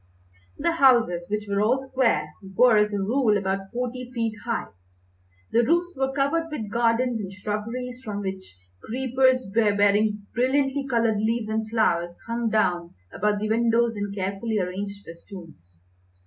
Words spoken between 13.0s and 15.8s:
about the windows in carefully arranged festoons.